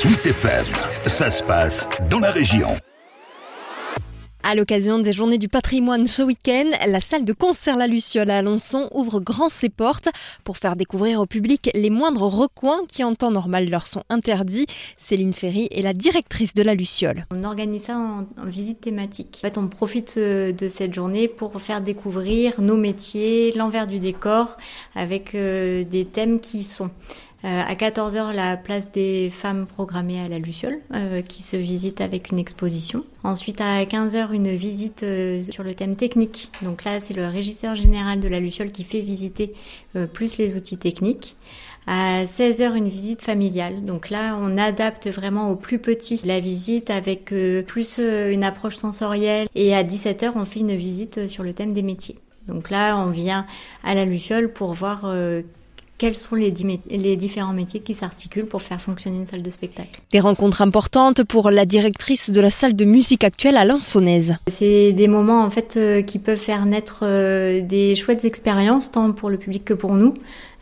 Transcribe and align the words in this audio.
Sweet 0.00 0.26
FM, 0.26 0.64
ça 1.06 1.28
se 1.28 1.42
passe 1.42 1.88
dans 2.08 2.20
la 2.20 2.30
région. 2.30 2.68
À 4.44 4.54
l'occasion 4.54 5.00
des 5.00 5.12
Journées 5.12 5.38
du 5.38 5.48
patrimoine 5.48 6.06
ce 6.06 6.22
week-end, 6.22 6.70
la 6.86 7.00
salle 7.00 7.24
de 7.24 7.32
concert 7.32 7.76
La 7.76 7.88
Luciole 7.88 8.30
à 8.30 8.38
Alençon 8.38 8.88
ouvre 8.94 9.18
grand 9.18 9.48
ses 9.48 9.68
portes 9.68 10.08
pour 10.44 10.56
faire 10.56 10.76
découvrir 10.76 11.20
au 11.20 11.26
public 11.26 11.68
les 11.74 11.90
moindres 11.90 12.22
recoins 12.22 12.82
qui 12.86 13.02
en 13.02 13.16
temps 13.16 13.32
normal 13.32 13.68
leur 13.68 13.88
sont 13.88 14.04
interdits. 14.08 14.66
Céline 14.96 15.34
Ferry 15.34 15.66
est 15.72 15.82
la 15.82 15.94
directrice 15.94 16.54
de 16.54 16.62
La 16.62 16.76
Luciole. 16.76 17.26
On 17.32 17.42
organise 17.42 17.82
ça 17.82 17.98
en, 17.98 18.24
visite 18.44 18.80
thématique. 18.80 19.40
En 19.42 19.48
fait, 19.48 19.58
on 19.58 19.66
profite 19.66 20.14
euh, 20.16 20.52
de 20.52 20.68
cette 20.68 20.94
journée 20.94 21.26
pour 21.26 21.60
faire 21.60 21.80
découvrir 21.80 22.60
nos 22.60 22.76
métiers, 22.76 23.50
l'envers 23.56 23.88
du 23.88 23.98
décor, 23.98 24.58
avec 24.94 25.34
euh, 25.34 25.82
des 25.82 26.04
thèmes 26.04 26.38
qui 26.38 26.62
sont 26.62 26.90
euh, 27.44 27.62
à 27.64 27.74
14h, 27.76 28.34
la 28.34 28.56
place 28.56 28.90
des 28.90 29.30
femmes 29.30 29.66
programmée 29.66 30.20
à 30.20 30.26
la 30.26 30.40
Luciole, 30.40 30.80
euh, 30.92 31.22
qui 31.22 31.44
se 31.44 31.56
visite 31.56 32.00
avec 32.00 32.32
une 32.32 32.38
exposition. 32.38 33.04
Ensuite, 33.22 33.60
à 33.60 33.84
15h, 33.84 34.32
une 34.32 34.52
visite 34.56 35.04
euh, 35.04 35.44
sur 35.48 35.62
le 35.62 35.72
thème 35.74 35.94
technique. 35.94 36.50
Donc 36.62 36.82
là, 36.82 36.98
c'est 36.98 37.14
le 37.14 37.28
régisseur 37.28 37.76
général 37.76 38.18
de 38.18 38.26
la 38.26 38.40
Luciole 38.40 38.72
qui 38.72 38.82
fait 38.82 39.00
visiter 39.00 39.54
plus 40.12 40.36
les 40.38 40.54
outils 40.56 40.78
techniques. 40.78 41.36
À 41.86 42.24
16h, 42.24 42.76
une 42.76 42.88
visite 42.88 43.22
familiale. 43.22 43.84
Donc 43.84 44.10
là, 44.10 44.36
on 44.40 44.58
adapte 44.58 45.08
vraiment 45.08 45.50
aux 45.50 45.56
plus 45.56 45.78
petits 45.78 46.20
la 46.24 46.40
visite 46.40 46.90
avec 46.90 47.32
plus 47.66 47.98
une 47.98 48.44
approche 48.44 48.76
sensorielle. 48.76 49.48
Et 49.54 49.74
à 49.74 49.82
17h, 49.84 50.32
on 50.34 50.44
fait 50.44 50.60
une 50.60 50.76
visite 50.76 51.28
sur 51.28 51.44
le 51.44 51.52
thème 51.52 51.72
des 51.72 51.82
métiers. 51.82 52.18
Donc 52.46 52.70
là, 52.70 52.96
on 52.98 53.10
vient 53.10 53.46
à 53.84 53.94
la 53.94 54.04
Luciole 54.04 54.52
pour 54.52 54.74
voir 54.74 55.06
quels 55.98 56.14
sont 56.14 56.36
les, 56.36 56.54
les 56.90 57.16
différents 57.16 57.52
métiers 57.52 57.80
qui 57.80 57.92
s'articulent 57.92 58.46
pour 58.46 58.62
faire 58.62 58.80
fonctionner 58.80 59.18
une 59.18 59.26
salle 59.26 59.42
de 59.42 59.50
spectacle? 59.50 60.00
Des 60.12 60.20
rencontres 60.20 60.62
importantes 60.62 61.24
pour 61.24 61.50
la 61.50 61.66
directrice 61.66 62.30
de 62.30 62.40
la 62.40 62.50
salle 62.50 62.76
de 62.76 62.84
musique 62.84 63.24
actuelle 63.24 63.56
à 63.56 63.64
Lansonnaise. 63.64 64.36
C'est 64.46 64.92
des 64.92 65.08
moments 65.08 65.42
en 65.42 65.50
fait 65.50 65.76
euh, 65.76 66.02
qui 66.02 66.18
peuvent 66.18 66.38
faire 66.38 66.64
naître 66.66 67.00
euh, 67.02 67.60
des 67.60 67.96
chouettes 67.96 68.24
expériences 68.24 68.90
tant 68.90 69.12
pour 69.12 69.28
le 69.28 69.36
public 69.36 69.64
que 69.64 69.74
pour 69.74 69.94
nous. 69.94 70.14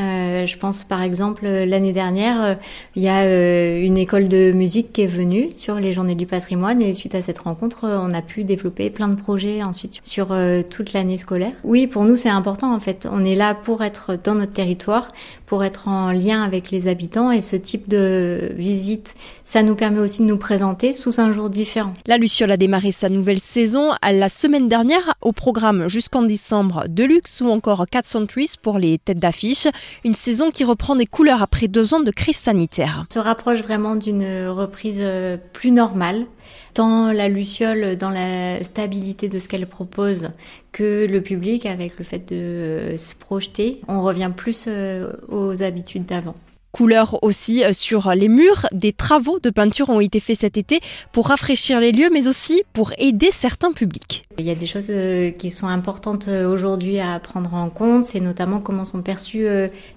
Euh, 0.00 0.46
je 0.46 0.56
pense 0.56 0.84
par 0.84 1.02
exemple 1.02 1.46
l'année 1.46 1.92
dernière, 1.92 2.42
euh, 2.42 2.54
il 2.96 3.02
y 3.02 3.08
a 3.08 3.24
euh, 3.24 3.82
une 3.82 3.98
école 3.98 4.26
de 4.28 4.50
musique 4.52 4.90
qui 4.92 5.02
est 5.02 5.06
venue 5.06 5.50
sur 5.58 5.74
les 5.74 5.92
journées 5.92 6.14
du 6.14 6.24
patrimoine 6.24 6.80
et 6.80 6.94
suite 6.94 7.14
à 7.14 7.20
cette 7.20 7.40
rencontre, 7.40 7.84
on 7.84 8.10
a 8.12 8.22
pu 8.22 8.44
développer 8.44 8.88
plein 8.88 9.08
de 9.08 9.20
projets 9.20 9.62
ensuite 9.62 10.00
sur 10.02 10.34
toute 10.70 10.92
l'année 10.94 11.18
scolaire. 11.18 11.52
Oui, 11.62 11.86
pour 11.86 12.04
nous 12.04 12.16
c'est 12.16 12.30
important 12.30 12.74
en 12.74 12.80
fait. 12.80 13.06
On 13.10 13.24
est 13.24 13.34
là 13.34 13.54
pour 13.54 13.82
être 13.82 14.18
dans 14.22 14.34
notre 14.34 14.52
territoire, 14.52 15.12
pour 15.46 15.64
être 15.64 15.88
en 15.88 16.12
lien 16.12 16.42
avec 16.42 16.70
les 16.70 16.88
habitants 16.88 17.30
et 17.30 17.40
ce 17.40 17.56
type 17.56 17.88
de 17.88 18.52
visite, 18.56 19.14
ça 19.44 19.62
nous 19.62 19.74
permet 19.74 20.00
aussi 20.00 20.22
de 20.22 20.26
nous 20.26 20.38
présenter 20.38 20.92
sous 20.92 21.20
un 21.20 21.32
jour 21.32 21.50
différent. 21.50 21.92
La 22.06 22.16
Luciole 22.16 22.50
a 22.50 22.56
démarré 22.56 22.90
sa 22.90 23.10
nouvelle 23.10 23.38
saison 23.38 23.90
la 24.02 24.28
semaine 24.28 24.68
dernière 24.68 25.14
au 25.20 25.32
programme 25.32 25.88
jusqu'en 25.88 26.22
décembre 26.22 26.84
Deluxe 26.88 27.42
ou 27.42 27.50
encore 27.50 27.86
4 27.90 28.06
Centuries 28.06 28.54
pour 28.62 28.78
les 28.78 28.98
têtes 28.98 29.18
d'affiche. 29.18 29.66
Une 30.04 30.14
saison 30.14 30.50
qui 30.50 30.64
reprend 30.64 30.96
des 30.96 31.06
couleurs 31.06 31.42
après 31.42 31.68
deux 31.68 31.92
ans 31.92 32.00
de 32.00 32.10
crise 32.10 32.36
sanitaire. 32.36 33.06
On 33.10 33.14
se 33.14 33.18
rapproche 33.18 33.62
vraiment 33.62 33.94
d'une 33.94 34.48
reprise 34.48 35.00
euh, 35.00 35.36
plus 35.52 35.70
normale, 35.70 36.26
tant 36.74 37.12
la 37.12 37.28
Luciole 37.28 37.96
dans 37.96 38.10
la 38.10 38.62
stabilité 38.64 39.28
de 39.28 39.38
ce 39.38 39.48
qu'elle 39.48 39.66
propose 39.66 40.30
que 40.72 41.06
le 41.06 41.20
public 41.20 41.66
avec 41.66 41.98
le 41.98 42.04
fait 42.04 42.18
de 42.30 42.36
euh, 42.36 42.96
se 42.96 43.14
projeter. 43.14 43.80
On 43.88 44.02
revient 44.02 44.30
plus 44.34 44.64
euh, 44.66 45.12
aux 45.28 45.62
habitudes 45.62 46.06
d'avant. 46.06 46.34
Couleurs 46.72 47.22
aussi 47.22 47.62
euh, 47.62 47.72
sur 47.72 48.10
les 48.14 48.28
murs. 48.28 48.66
Des 48.72 48.92
travaux 48.92 49.38
de 49.38 49.50
peinture 49.50 49.90
ont 49.90 50.00
été 50.00 50.20
faits 50.20 50.40
cet 50.40 50.56
été 50.56 50.80
pour 51.12 51.28
rafraîchir 51.28 51.78
les 51.80 51.92
lieux, 51.92 52.08
mais 52.10 52.26
aussi 52.28 52.62
pour 52.72 52.92
aider 52.98 53.30
certains 53.30 53.72
publics. 53.72 54.24
Il 54.38 54.44
y 54.46 54.50
a 54.50 54.54
des 54.54 54.66
choses 54.66 54.86
euh, 54.90 55.30
qui 55.30 55.50
sont 55.50 55.66
importantes 55.66 56.28
euh, 56.28 56.50
aujourd'hui 56.50 56.98
à 57.00 57.18
prendre 57.18 57.54
en 57.54 57.68
compte, 57.68 58.06
c'est 58.06 58.20
notamment 58.20 58.60
comment 58.60 58.84
sont 58.84 59.02
perçues 59.02 59.46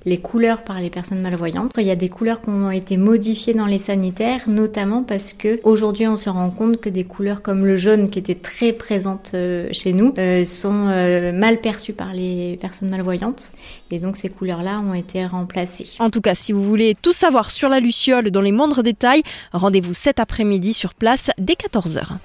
les 0.06 0.18
couleurs 0.18 0.64
par 0.64 0.80
les 0.80 0.90
personnes 0.90 1.22
malvoyantes. 1.22 1.72
Il 1.78 1.84
y 1.84 1.92
a 1.92 1.96
des 1.96 2.10
couleurs 2.10 2.42
qui 2.42 2.50
ont 2.50 2.72
été 2.72 2.98
modifiées 2.98 3.54
dans 3.54 3.66
les 3.66 3.78
sanitaires, 3.78 4.48
notamment 4.48 5.04
parce 5.04 5.34
que 5.34 5.60
aujourd'hui 5.64 6.08
on 6.08 6.18
se 6.18 6.30
rend 6.30 6.50
compte 6.50 6.80
que 6.80 6.90
des 6.90 7.04
couleurs 7.04 7.42
comme 7.42 7.66
le 7.66 7.78
jaune 7.78 8.10
qui 8.10 8.20
était 8.20 8.36
très 8.36 8.74
présente 8.74 9.36
chez 9.72 9.94
nous 9.94 10.14
sont 10.46 11.32
mal 11.34 11.62
perçues 11.62 11.94
par 11.94 12.14
les 12.14 12.58
personnes 12.60 12.90
malvoyantes 12.90 13.52
et 13.92 14.00
donc 14.00 14.18
ces 14.18 14.30
couleurs-là 14.30 14.80
ont 14.80 14.94
été 14.94 15.26
remplacées. 15.26 15.88
En 16.00 16.10
tout 16.10 16.22
cas, 16.22 16.36
si 16.36 16.52
vous 16.52 16.64
voulez 16.64 16.96
tout 17.00 17.14
savoir 17.14 17.52
sur 17.52 17.70
la 17.70 17.80
Luciole 17.80 18.32
dans 18.32 18.42
les 18.42 18.52
moindres 18.52 18.84
détails, 18.84 19.24
rendez-vous 19.54 19.94
cet 19.94 20.20
après-midi 20.20 20.74
sur 20.74 20.94
place 20.94 21.32
dès 21.38 21.54
14h. 21.54 22.18